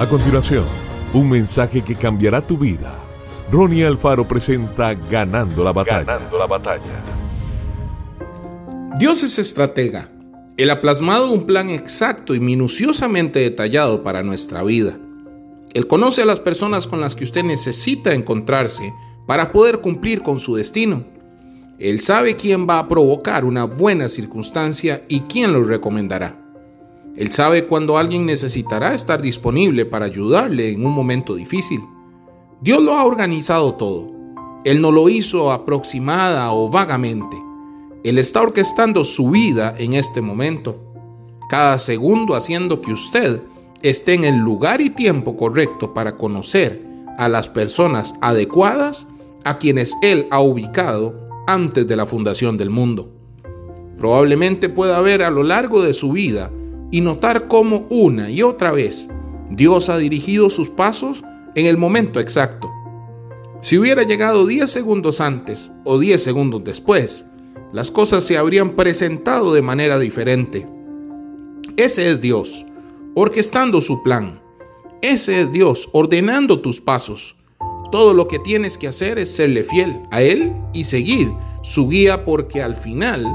[0.00, 0.64] A continuación,
[1.12, 2.98] un mensaje que cambiará tu vida.
[3.52, 6.04] Ronnie Alfaro presenta Ganando la batalla.
[6.04, 7.04] Ganando la batalla.
[8.98, 10.08] Dios es estratega.
[10.56, 14.96] Él ha plasmado un plan exacto y minuciosamente detallado para nuestra vida.
[15.74, 18.94] Él conoce a las personas con las que usted necesita encontrarse
[19.26, 21.04] para poder cumplir con su destino.
[21.78, 26.49] Él sabe quién va a provocar una buena circunstancia y quién lo recomendará.
[27.16, 31.80] Él sabe cuándo alguien necesitará estar disponible para ayudarle en un momento difícil.
[32.60, 34.10] Dios lo ha organizado todo.
[34.64, 37.36] Él no lo hizo aproximada o vagamente.
[38.04, 40.78] Él está orquestando su vida en este momento,
[41.48, 43.42] cada segundo haciendo que usted
[43.82, 46.82] esté en el lugar y tiempo correcto para conocer
[47.18, 49.08] a las personas adecuadas
[49.44, 53.10] a quienes Él ha ubicado antes de la fundación del mundo.
[53.98, 56.50] Probablemente pueda ver a lo largo de su vida
[56.90, 59.08] y notar cómo una y otra vez
[59.50, 61.22] Dios ha dirigido sus pasos
[61.54, 62.70] en el momento exacto.
[63.60, 67.26] Si hubiera llegado 10 segundos antes o 10 segundos después,
[67.72, 70.66] las cosas se habrían presentado de manera diferente.
[71.76, 72.64] Ese es Dios,
[73.14, 74.40] orquestando su plan.
[75.02, 77.36] Ese es Dios ordenando tus pasos.
[77.92, 81.30] Todo lo que tienes que hacer es serle fiel a Él y seguir
[81.62, 83.26] su guía porque al final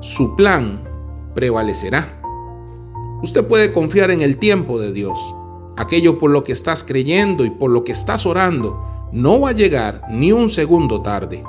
[0.00, 0.82] su plan
[1.34, 2.19] prevalecerá.
[3.22, 5.18] Usted puede confiar en el tiempo de Dios.
[5.76, 8.82] Aquello por lo que estás creyendo y por lo que estás orando
[9.12, 11.42] no va a llegar ni un segundo tarde.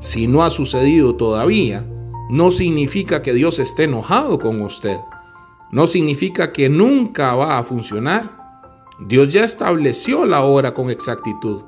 [0.00, 1.84] Si no ha sucedido todavía,
[2.30, 4.96] no significa que Dios esté enojado con usted.
[5.72, 8.38] No significa que nunca va a funcionar.
[9.00, 11.62] Dios ya estableció la hora con exactitud.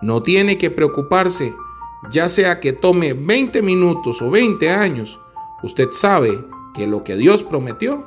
[0.00, 1.52] No tiene que preocuparse,
[2.10, 5.18] ya sea que tome 20 minutos o 20 años.
[5.62, 6.44] Usted sabe
[6.74, 8.06] que lo que Dios prometió,